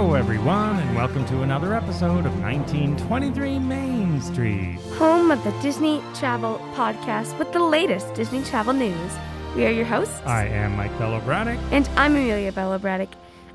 [0.00, 4.78] Hello, everyone, and welcome to another episode of 1923 Main Street.
[4.96, 9.12] home of the Disney Travel Podcast with the latest Disney travel news.
[9.54, 11.58] We are your hosts, I am Mike Bello Braddock.
[11.70, 13.10] and I'm Amelia Bella Braddock.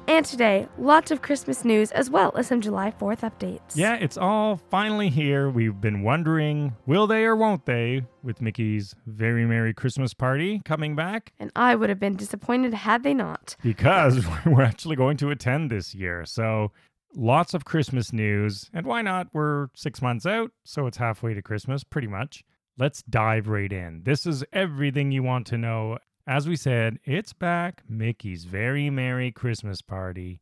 [0.07, 3.75] And today, lots of Christmas news as well as some July 4th updates.
[3.75, 5.49] Yeah, it's all finally here.
[5.49, 10.95] We've been wondering will they or won't they with Mickey's Very Merry Christmas Party coming
[10.95, 11.33] back?
[11.39, 13.55] And I would have been disappointed had they not.
[13.63, 16.23] Because we're actually going to attend this year.
[16.25, 16.71] So
[17.15, 18.69] lots of Christmas news.
[18.73, 19.29] And why not?
[19.33, 22.43] We're six months out, so it's halfway to Christmas, pretty much.
[22.77, 24.01] Let's dive right in.
[24.03, 25.97] This is everything you want to know.
[26.27, 27.84] As we said, it's back.
[27.87, 30.41] Mickey's Very Merry Christmas Party.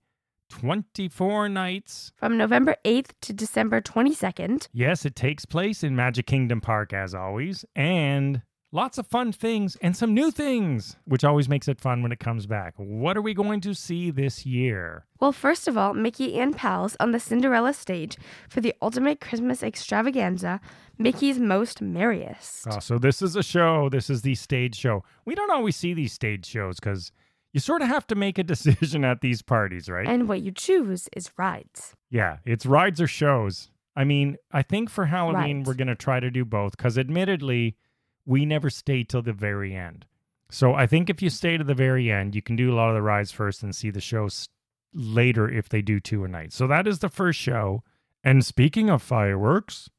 [0.50, 2.14] 24 nights.
[2.16, 7.14] From November 8th to December 22nd, Yes, it takes place in Magic Kingdom Park as
[7.14, 7.66] always.
[7.76, 8.44] And
[8.74, 12.20] lots of fun things and some new things, which always makes it fun when it
[12.20, 12.74] comes back.
[12.78, 15.06] What are we going to see this year?
[15.22, 18.18] well, first of all, Mickey and pals on the Cinderella stage
[18.50, 20.60] for the ultimate Christmas extravaganza,
[20.98, 22.68] Mickey's Most Merriest.
[22.70, 23.88] Oh, so this is a show.
[23.90, 25.04] This is the stage show.
[25.26, 27.12] We don't always see these stage shows because
[27.54, 30.08] you sort of have to make a decision at these parties, right?
[30.08, 31.96] And what you choose is rides.
[32.10, 33.70] yeah, it's rides or shows.
[33.96, 35.68] I mean, I think for Halloween, Right.
[35.68, 37.78] we're going to try to do both because admittedly,
[38.26, 40.06] we never stay till the very end.
[40.50, 42.90] So I think if you stay to the very end, you can do a lot
[42.90, 44.48] of the rides first and see the shows
[44.94, 46.54] later if they do two a night.
[46.54, 47.84] So that is the first show.
[48.24, 49.90] And speaking of fireworks,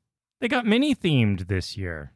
[0.41, 2.14] they got Minnie themed this year.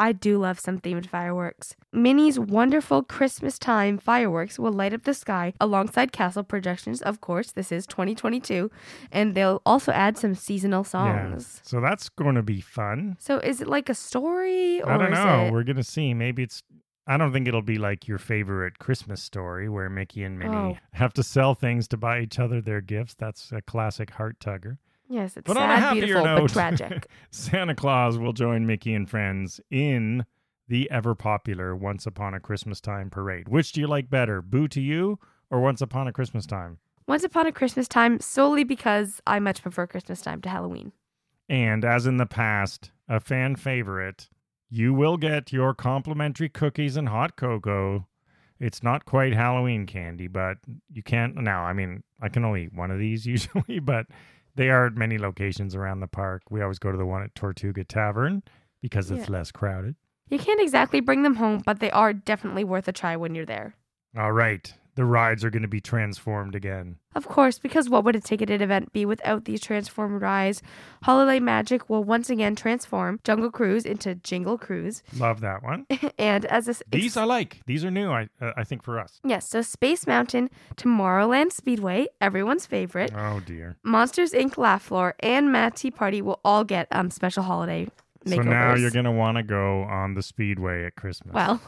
[0.00, 1.76] I do love some themed fireworks.
[1.92, 7.02] Minnie's wonderful Christmas time fireworks will light up the sky alongside castle projections.
[7.02, 8.70] Of course, this is 2022,
[9.12, 11.60] and they'll also add some seasonal songs.
[11.62, 11.68] Yeah.
[11.68, 13.16] So that's going to be fun.
[13.20, 15.46] So is it like a story or I don't know.
[15.46, 16.14] it We're gonna see.
[16.14, 16.62] Maybe it's.
[17.06, 20.76] I don't think it'll be like your favorite Christmas story where Mickey and Minnie Oh.
[20.92, 23.14] have to sell things to buy each other their gifts.
[23.14, 24.78] That's a classic heart tugger.
[25.10, 27.08] Yes, it's But sad, beautiful, note, but tragic.
[27.32, 30.24] Santa Claus will join Mickey and friends in
[30.68, 33.48] the ever popular Once Upon a Christmas Time parade.
[33.48, 35.18] Which do you like better, Boo to You
[35.50, 36.78] or Once Upon a Christmas Time?
[37.08, 40.92] Once upon a Christmas time, solely because I much prefer Christmas time to Halloween.
[41.48, 44.28] And as in the past, a fan favorite,
[44.68, 48.06] you will get your complimentary cookies and hot cocoa.
[48.60, 50.58] It's not quite Halloween candy, but
[50.92, 51.64] you can't now.
[51.64, 54.06] I mean, I can only eat one of these usually, but
[54.56, 56.42] they are at many locations around the park.
[56.50, 58.42] We always go to the one at Tortuga Tavern
[58.82, 59.32] because it's Yeah.
[59.38, 59.96] less crowded.
[60.28, 63.46] You can't exactly bring them home, but they are definitely worth a try when you're
[63.46, 63.74] there.
[64.16, 66.96] All right, the rides are going to be transformed again.
[67.14, 70.60] Of course, because what would a ticketed event be without these transformed rides?
[71.02, 75.86] Holiday Magic will once again transform Jungle Cruise into Jingle Cruise, Love that one.
[76.18, 77.62] and as a These I like.
[77.64, 78.10] These are new.
[78.10, 79.20] I uh, I think for us.
[79.24, 83.76] yes, so Space Mountain, Tomorrowland Speedway, everyone's favorite, Oh dear.
[83.82, 84.58] Monsters Inc.
[84.58, 87.88] Laugh Floor, and Mad Tea Party will all get um special holiday
[88.26, 88.34] makeovers.
[88.36, 91.32] So now you're going to want to go on the speedway at Christmas.
[91.34, 91.58] well,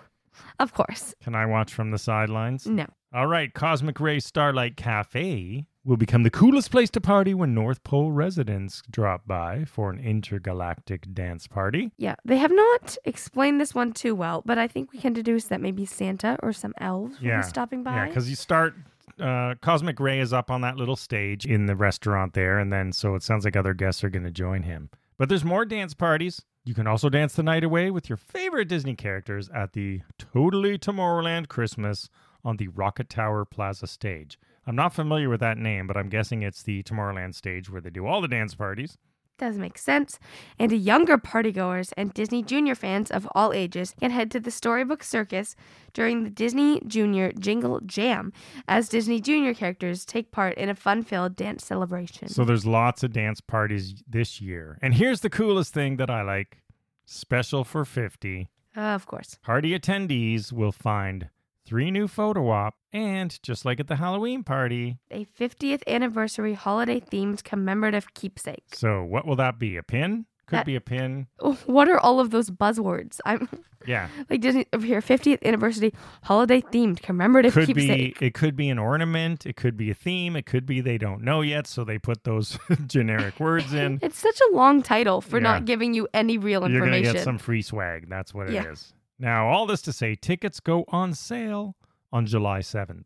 [0.61, 2.67] of course, Can I watch from the sidelines?
[2.67, 2.87] no.
[3.15, 7.85] All right, Cosmic Ray Starlight Cafe will become the coolest place to party when North
[7.85, 11.93] Pole residents drop by for an intergalactic dance party.
[11.99, 15.45] Yeah, they have not explained this one too well, but I think we can deduce
[15.47, 17.97] that maybe Santa or some elves will be stopping by.
[17.97, 18.75] Yeah, because you start.
[19.21, 22.93] Uh, Cosmic Ray is up on that little stage in the restaurant there, and then
[22.93, 24.89] so it sounds like other guests are going to join him.
[25.19, 26.41] But there's more dance parties.
[26.65, 30.79] You can also dance the night away with your favorite Disney characters at the Totally
[30.79, 32.09] Tomorrowland Christmas
[32.45, 34.39] on the Rocket Tower Plaza stage.
[34.67, 37.91] I'm not familiar with that name, but I'm guessing it's the Tomorrowland stage where they
[37.91, 38.97] do all the dance parties.
[39.39, 40.21] Does make sense.
[40.59, 45.03] And younger partygoers and Disney Junior fans of all ages can head to the Storybook
[45.03, 45.57] Circus
[45.95, 48.33] during the Disney Junior Jingle Jam
[48.69, 52.29] as Disney Junior characters take part in a fun filled dance celebration.
[52.29, 54.79] So there's lots of dance parties this year.
[54.81, 56.59] And here's the coolest thing that I like
[57.05, 58.49] special for 50.
[58.77, 59.39] Uh, of course.
[59.43, 61.31] Party attendees will find
[61.65, 64.99] three new photo op and just like at the Halloween party.
[65.11, 68.65] A 50th anniversary holiday themed commemorative keepsake.
[68.75, 69.77] So what will that be?
[69.77, 70.27] A pin?
[70.47, 71.29] Could That- be a pin.
[71.67, 73.21] What are all of those buzzwords?
[73.25, 73.49] I'm
[73.87, 74.09] Yeah.
[74.31, 75.93] like Disney over here, 50th anniversary
[76.25, 78.19] holiday themed commemorative Could keepsake.
[78.21, 80.99] be it could be an ornament, it could be a theme, it could be they
[80.99, 83.99] don't know yet, so they put those generic words in.
[84.03, 85.43] It's such a long title for Yeah.
[85.45, 86.93] not giving you any real information.
[86.93, 88.09] You're gonna get some free swag.
[88.09, 88.93] That's what it is.
[89.23, 91.77] Now, all this to say, tickets go on sale
[92.13, 93.05] on July 7th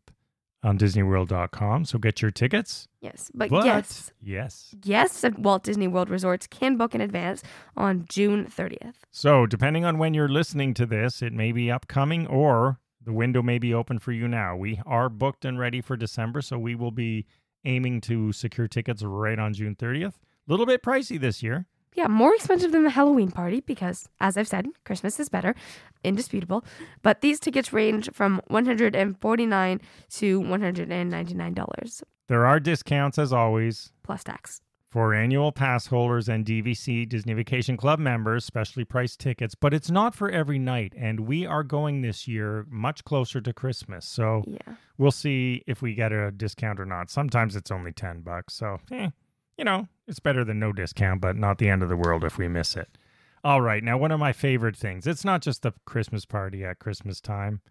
[0.63, 1.85] on DisneyWorld.com.
[1.85, 2.87] So get your tickets.
[3.01, 4.73] yes, but, But yes, yes.
[4.81, 7.43] guests at Walt Disney World resorts can book in advance
[7.75, 8.95] on June 30th.
[9.11, 13.43] So depending on when you're listening to this, it may be upcoming or the window
[13.43, 14.55] may be open for you now.
[14.55, 17.27] We are booked and ready for December, so we will be
[17.63, 20.15] aiming to secure tickets right on June 30th.
[20.15, 21.67] A little bit pricey this year.
[21.97, 25.55] Yeah, more expensive than the Halloween party because, as I've said, Christmas is better,
[26.03, 26.63] indisputable.
[27.01, 34.61] But these tickets range from 149 to $199 There are discounts as always plus tax.
[34.91, 39.89] for annual pass holders and DVC Disney Vacation Club members, specially priced tickets, but it's
[39.89, 40.93] not for every night.
[40.95, 44.05] And we are going this year much closer to Christmas.
[44.05, 44.75] So Yeah.
[44.99, 47.09] we'll see if we get a discount or not.
[47.09, 48.53] Sometimes it's only 10 bucks.
[48.53, 49.09] So, eh,
[49.57, 52.37] you know, it's better than no discount, but not the end of the world if
[52.37, 52.97] we miss it.
[53.43, 53.83] All right.
[53.83, 57.61] Now, one of my favorite things it's not just the Christmas party at Christmas time,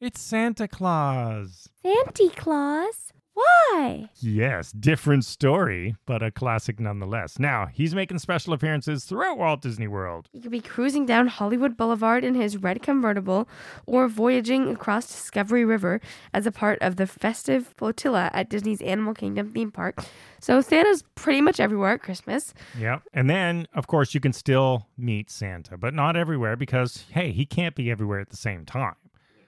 [0.00, 1.68] it's Santa Claus.
[1.82, 3.12] Santa Claus?
[3.34, 4.10] Why?
[4.16, 7.38] Yes, different story, but a classic nonetheless.
[7.38, 10.28] Now, he's making special appearances throughout Walt Disney World.
[10.32, 13.48] He could be cruising down Hollywood Boulevard in his red convertible
[13.86, 16.00] or voyaging across Discovery River
[16.34, 20.04] as a part of the festive flotilla at Disney's Animal Kingdom theme park.
[20.40, 22.52] So Santa's pretty much everywhere at Christmas.
[22.78, 23.02] Yep.
[23.14, 27.46] And then, of course, you can still meet Santa, but not everywhere because, hey, he
[27.46, 28.96] can't be everywhere at the same time.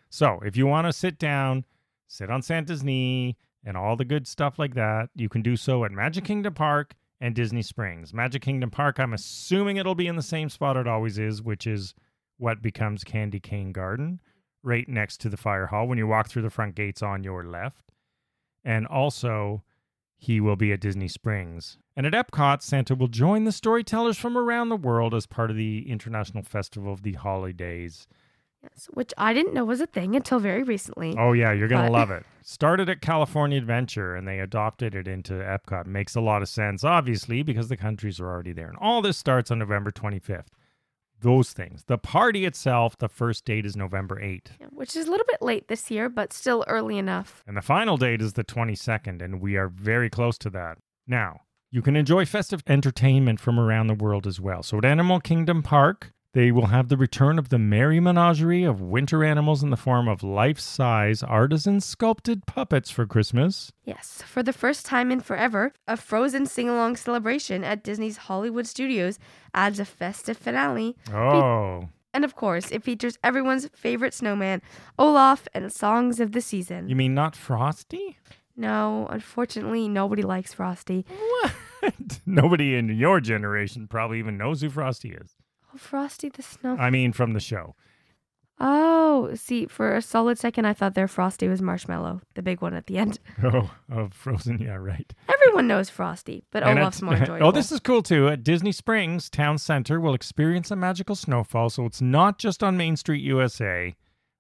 [0.09, 1.65] So if you want to sit down,
[2.07, 5.85] sit on Santa's knee, and all the good stuff like that, you can do so
[5.85, 8.13] at Magic Kingdom Park and Disney Springs.
[8.13, 11.67] Magic Kingdom Park, I'm assuming it'll be in the same spot it always is, which
[11.67, 11.95] is
[12.39, 14.21] what becomes Candy Cane Garden,
[14.63, 17.45] right next to the fire hall when you walk through the front gates on your
[17.45, 17.93] left.
[18.65, 19.63] And also,
[20.17, 21.79] he will be at Disney Springs.
[21.97, 25.57] And at Epcot, Santa will join the storytellers from around the world as part of
[25.57, 28.07] the International Festival of the Holidays.
[28.63, 31.17] Yes, which I didn't know was a thing until very recently.
[31.19, 32.25] Oh yeah, you're gonna But- love it.
[32.45, 35.87] Started at California Adventure and they adopted it into Epcot.
[35.87, 38.69] Makes a lot of sense, obviously, because the countries are already there.
[38.69, 40.49] And all this starts on November 25th.
[41.21, 41.85] Those things.
[41.85, 44.57] The party itself, the first date is November 8th.
[44.61, 47.45] Yeah, Which is a little bit late this year, but still early enough.
[47.47, 50.79] And the final date is the 22nd, and we are very close to that.
[51.07, 54.65] Now, you can enjoy festive entertainment from around the world as well.
[54.65, 58.81] So at Animal Kingdom Park, they will have the return of the merry menagerie of
[58.81, 63.71] winter animals in the form of life size artisan sculpted puppets for Christmas.
[63.85, 68.67] Yes, for the first time in forever, a Frozen sing along celebration at Disney's Hollywood
[68.67, 69.19] Studios
[69.55, 70.97] adds a festive finale.
[71.13, 74.63] Oh, And of course, it features everyone's favorite snowman,
[74.99, 76.89] Olaf, and songs of the season.
[76.89, 78.17] you mean not Frosty?
[78.57, 81.05] no, unfortunately, nobody likes Frosty.
[81.09, 81.53] What?
[82.27, 85.35] Nobody in your generation probably even knows who Frosty is.
[85.75, 86.77] Oh, Frosty the Snow.
[86.79, 87.75] I mean, from the show.
[88.65, 92.75] Oh, see, for a solid second, I thought their Frosty was Marshmallow, the big one
[92.75, 93.19] at the end.
[93.43, 94.61] Oh, of Frozen.
[94.61, 95.13] Yeah, right.
[95.29, 97.47] Everyone knows Frosty, but And Olaf's at- more oh, enjoyable.
[97.49, 98.29] oh, this is cool too.
[98.29, 102.77] At Disney Springs Town Center will experience a magical snowfall, so it's not just on
[102.77, 103.95] Main Street, USA.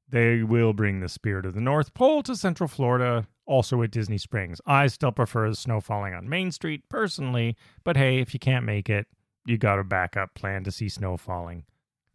[0.08, 4.18] They will bring the spirit of the North Pole to Central Florida, also at Disney
[4.18, 4.60] Springs.
[4.66, 8.64] I still prefer the snow falling on Main Street personally, but hey, if you can't
[8.66, 9.06] make it,
[9.46, 11.64] you got a backup plan to see snow falling.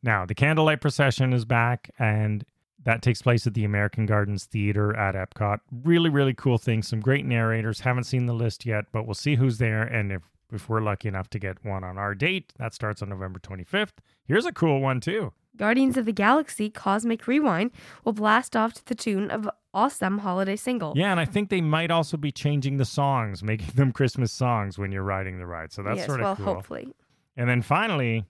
[0.03, 2.45] Now, the candlelight procession is back, and
[2.83, 5.59] that takes place at the American Gardens Theater at Epcot.
[5.83, 6.83] Really, really cool thing.
[6.83, 7.81] Some great narrators.
[7.81, 9.81] Haven't seen the list yet, but we'll see who's there.
[9.81, 10.21] And if,
[10.53, 13.93] if we're lucky enough to get one on our date, that starts on November 25th.
[14.25, 15.33] Here's a cool one, too.
[15.57, 17.71] Guardians of the Galaxy Cosmic Rewind
[18.05, 20.93] will blast off to the tune of awesome holiday single.
[20.95, 24.77] Yeah, and I think they might also be changing the songs, making them Christmas songs
[24.77, 25.73] when you're riding the ride.
[25.73, 26.45] So that's yes, sort well, of cool.
[26.45, 26.93] hopefully.
[27.37, 28.25] And then finally,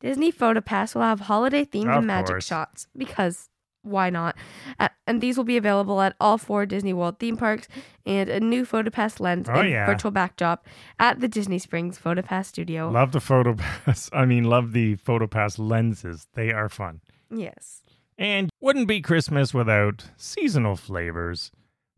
[0.00, 2.46] Disney PhotoPass will have holiday themed Of magic course.
[2.46, 3.48] shots because
[3.82, 4.36] why not?
[4.78, 7.66] Uh, and these will be available at all four Disney World theme parks
[8.04, 9.86] and a new PhotoPass lens Oh, and yeah.
[9.86, 10.66] virtual backdrop
[10.98, 12.90] at the Disney Springs PhotoPass studio.
[12.90, 14.10] love the photo pass.
[14.12, 16.26] I mean, love the photo pass lenses.
[16.34, 17.00] They are fun.
[17.30, 17.82] yes.
[18.18, 21.50] And wouldn't be Christmas without seasonal flavors.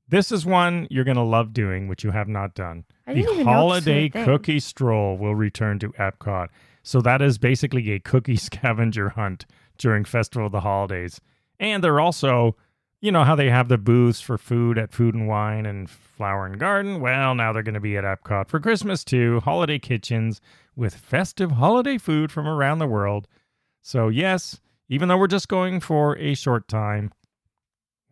[0.09, 2.85] This is one you're going to love doing, which you have not done.
[3.07, 6.49] The didn't even know this was a holiday cookie stroll will return to Epcot.
[6.83, 9.47] So that is basically a cookie scavenger hunt
[9.79, 11.21] during Festival of the Holidays.
[11.59, 12.57] And they're also,
[13.01, 16.47] you know, how they have the booths for food at Food and Wine and Flower
[16.47, 17.01] and Garden.
[17.01, 19.41] Well, now they're going to be at Epcot for Christmas too.
[19.41, 20.41] Holiday kitchens
[20.77, 23.29] with festive holiday food from around the world.
[23.83, 27.13] So, yes, even though we're just going for a short time,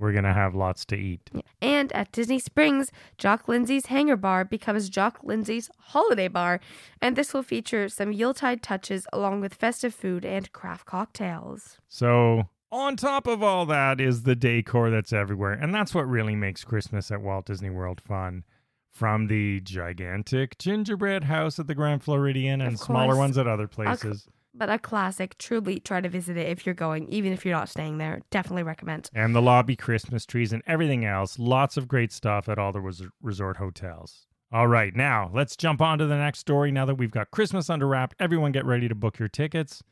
[0.01, 1.31] we're going to have lots to eat.
[1.61, 6.61] And at Disney Springs, Jock Lindsay's Hangar Bar becomes Jock Lindsay's Holiday Bar,
[7.01, 11.79] and this will feature some Yuletide touches along with festive food and craft cocktails.
[11.89, 15.53] So, on top of all that is the decor that's everywhere.
[15.53, 18.45] And that's what really makes Christmas at Walt Disney World fun.
[18.93, 23.69] From the gigantic gingerbread house at the Grand Floridian and smaller ones at other I'll
[23.69, 24.29] places.
[24.55, 25.39] But a classic.
[25.39, 28.21] Truly try to visit it if you're going, even if you're not staying there.
[28.31, 29.11] Definitely recommend.
[29.15, 31.39] And the lobby Christmas trees and everything else.
[31.39, 34.27] Lots of great stuff at all the res- resort hotels.
[34.53, 36.73] All right, now let's jump on to the next story.
[36.73, 39.85] Now that we've got Christmas under wrap, everyone get ready to book your tickets.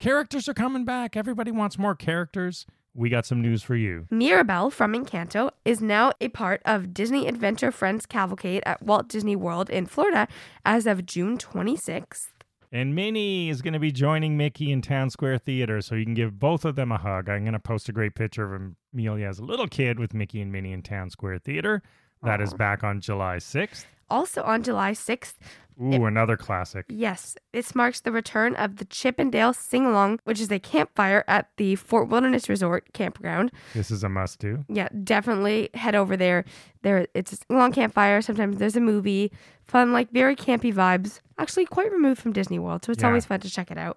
[0.00, 1.16] Characters are coming back.
[1.16, 2.66] Everybody wants more characters.
[2.92, 4.06] We got some news for you.
[4.10, 9.36] Mirabel from Encanto is now a part of Disney Adventure Friends Cavalcade at Walt Disney
[9.36, 10.26] World in Florida
[10.66, 12.30] as of June 26th.
[12.72, 16.14] And Minnie is going to be joining Mickey in Town Square Theater, so you can
[16.14, 17.28] give both of them a hug.
[17.28, 20.40] I'm going to post a great picture of Amelia as a little kid with Mickey
[20.40, 21.82] and Minnie in Town Square Theater.
[22.22, 23.86] That is back on July 6th.
[24.10, 25.34] Also on July 6th,
[25.80, 26.84] Ooh, another classic.
[26.88, 30.58] yes, this marks the return of the Chip 'n' Dale Sing Along, which is a
[30.58, 33.50] campfire at the Fort Wilderness Resort campground.
[33.72, 34.64] This is a must do.
[34.68, 36.44] Yeah, definitely head over there.
[36.82, 38.20] There, it's a sing along campfire.
[38.20, 39.32] Sometimes there's a movie,
[39.66, 41.20] fun, like very campy vibes.
[41.38, 43.08] Actually, quite removed from Disney World, so it's Yeah.
[43.08, 43.96] always fun to check it out.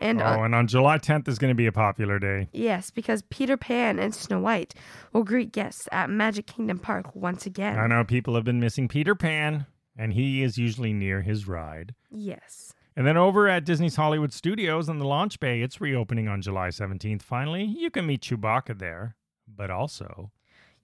[0.00, 2.48] And uh, Oh, and on July 10th is going to be a popular day.
[2.52, 4.74] Yes, because Peter Pan and Snow White
[5.12, 7.78] will greet guests at Magic Kingdom Park once again.
[7.78, 11.94] I know people have been missing Peter Pan, and he is usually near his ride.
[12.10, 12.72] Yes.
[12.96, 16.68] And then over at Disney's Hollywood Studios in the Launch Bay, it's reopening on July
[16.68, 17.22] 17th.
[17.22, 20.30] Finally, you can meet Chewbacca there, but also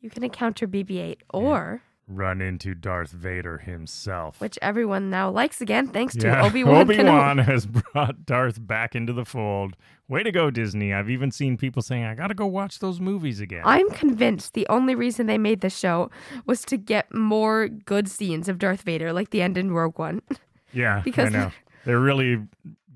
[0.00, 4.40] You can encounter BB 8 or, run into Darth Vader himself.
[4.40, 8.94] which everyone now likes again thanks to yeah, Obi Wan Obi-Wan has brought Darth back
[8.94, 9.74] into the fold.
[10.06, 10.92] Way to go, Disney.
[10.92, 13.62] I've even seen people saying, I got to go watch those movies again.
[13.64, 16.10] I'm convinced the only reason they made the show
[16.44, 20.20] was to get more good scenes of Darth Vader, like the end in Rogue One.
[20.74, 21.52] Yeah, Because- I know.
[21.86, 22.38] They're really,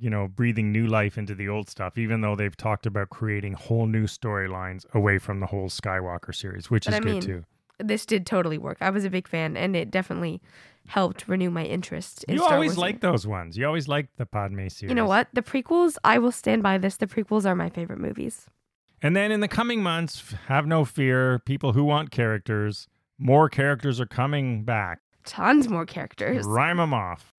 [0.00, 3.52] you know, breathing new life into the old stuff, even though they've talked about creating
[3.52, 7.20] whole new storylines away from the whole Skywalker series, which But is I good mean,
[7.22, 7.44] too.
[7.78, 8.78] This did totally work.
[8.80, 10.40] I was a big fan, and it definitely
[10.88, 12.78] helped renew my interest in You Star always Wars.
[12.78, 13.58] like those ones.
[13.58, 14.82] You always liked the Padme series.
[14.90, 15.28] You know what?
[15.32, 16.96] The prequels, I will stand by this.
[16.96, 18.46] The prequels are my favorite movies.
[19.02, 21.38] And then in the coming months, have no fear.
[21.40, 25.00] People who want characters, more characters are coming back.
[25.24, 26.46] Tons more characters.
[26.46, 27.34] Rhyme them off.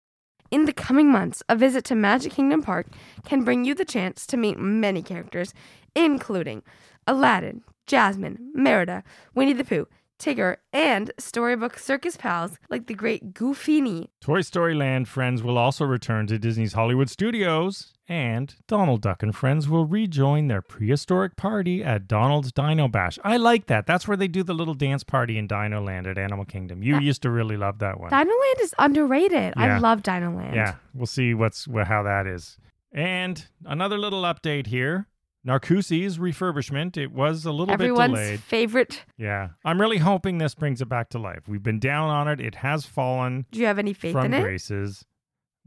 [0.52, 2.88] In the coming months, a visit to Magic Kingdom Park
[3.26, 5.54] can bring you the chance to meet many characters,
[5.96, 6.64] including
[7.06, 9.04] Aladdin, Jasmine, Merida,
[9.36, 9.88] Winnie the Pooh,
[10.20, 14.10] Tigger, and storybook circus pals like the great Goofini.
[14.22, 19.36] Toy Story Land friends will also return to Disney's Hollywood Studios, and Donald Duck and
[19.36, 23.18] friends will rejoin their prehistoric party at Donald's Dino Bash.
[23.24, 23.86] I like that.
[23.88, 26.84] That's where they do the little dance party in Dino Land at Animal Kingdom.
[26.84, 28.10] You That- used to really love that one.
[28.10, 29.54] Dino Land is underrated.
[29.56, 30.56] I love Dino Land.
[30.56, 32.58] Yeah, we'll see what's how that is.
[32.92, 35.08] And another little update here.
[35.50, 36.96] Narcoossee's refurbishment.
[36.96, 38.40] It was a little Everyone's bit delayed.
[38.42, 39.04] favorite.
[39.18, 39.50] Yeah.
[39.66, 41.48] I'm really hoping this brings it back to life.
[41.48, 42.40] We've been down on it.
[42.40, 44.42] It has fallen Do you have any faith from in it?
[44.42, 45.06] graces.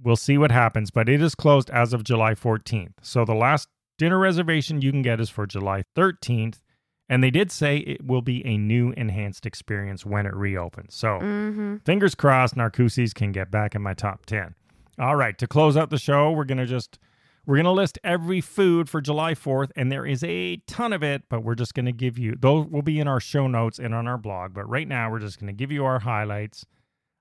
[0.03, 2.93] We'll see what happens, but it is closed as of July 14th.
[3.03, 6.61] So the last dinner reservation you can get is for July 13th.
[7.09, 10.95] And they did say it will be a new enhanced experience when it reopens.
[10.95, 11.77] So Mm-hmm.
[11.85, 14.55] fingers crossed Narcoossee's can get back in my top 10.
[14.99, 16.99] All right, to close out the show, we're going to just
[17.47, 21.03] we're going to list every food for July 4th and there is a ton of
[21.03, 23.79] it, but we're just going to give you those will be in our show notes
[23.79, 26.65] and on our blog, but right now we're just going to give you our highlights.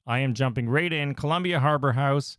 [0.06, 2.38] I am jumping right in Columbia Harbor House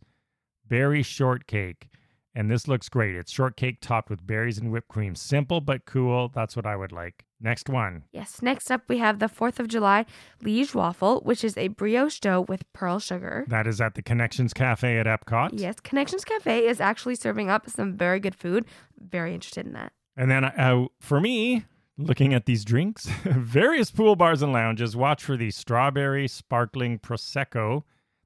[0.67, 1.89] berry shortcake.
[2.35, 3.15] And this looks great.
[3.15, 5.15] It's shortcake topped with berries and whipped cream.
[5.15, 6.29] Simple but cool.
[6.33, 7.25] That's what I would like.
[7.39, 8.03] Next one.
[8.11, 8.41] Yes.
[8.41, 10.05] Next up, we have the 4th of July
[10.41, 13.45] Liege waffle, which is a brioche dough with pearl sugar.
[13.49, 15.49] That is at the Connections Cafe at Epcot.
[15.53, 18.65] Yes, Connections Cafe is actually serving up some very good food.
[18.97, 19.91] Very interested in that.
[20.15, 21.65] And then uh, for me,
[21.97, 27.83] looking at these drinks, various pool bars and lounges, watch for the strawberry sparkling prosecco.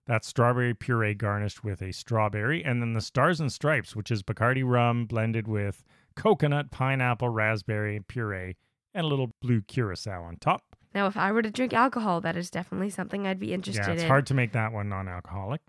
[0.07, 4.23] That's strawberry puree garnished with a strawberry, and then the stars and stripes, which is
[4.23, 5.83] Bacardi rum blended with
[6.15, 8.55] coconut, pineapple, raspberry puree,
[8.93, 10.63] and a little blue curacao on top.
[10.95, 13.89] Now, if I were to drink alcohol, that is definitely something I'd be interested in.
[13.89, 14.07] yeah, it's in.
[14.07, 15.61] hard to make that one non-alcoholic.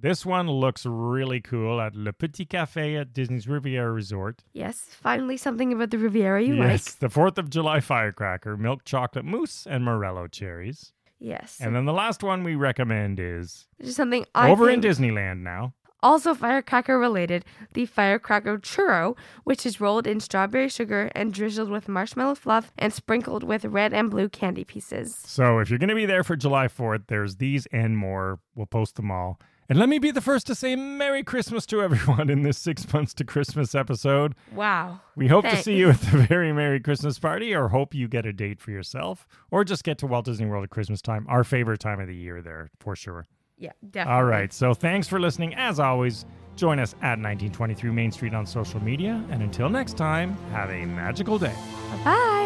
[0.00, 4.44] This one looks really cool at Le Petit Cafe at Disney's Riviera Resort.
[4.52, 6.98] Yes, finally something about the Riviera you yes, like.
[6.98, 10.92] the Fourth of July firecracker, milk chocolate mousse, and morello cherries.
[11.20, 11.58] Yes.
[11.60, 15.74] And then the last one we recommend is something I over in think Disneyland now.
[16.02, 17.44] also firecracker related,
[17.74, 22.92] the firecracker churro, which is rolled in strawberry sugar and drizzled with marshmallow fluff and
[22.92, 25.16] sprinkled with red and blue candy pieces.
[25.16, 28.38] So if you're going to be there for July 4th, there's these and more.
[28.54, 29.40] We'll post them all.
[29.68, 32.90] And let me be the first to say Merry Christmas to everyone in this six
[32.90, 34.34] months to Christmas episode.
[34.54, 35.00] Wow.
[35.14, 38.24] We hope to see you at the very Merry Christmas party, or hope you get
[38.24, 41.44] a date for yourself, or just get to Walt Disney World at Christmas time, our
[41.44, 43.26] favorite time of the year there, for sure.
[43.58, 44.14] Yeah, definitely.
[44.14, 44.52] All right.
[44.52, 45.54] So thanks for listening.
[45.54, 46.24] As always,
[46.56, 49.22] join us at 1923 Main Street on social media.
[49.30, 51.54] And until next time, have a magical day.
[51.90, 52.37] Bye bye.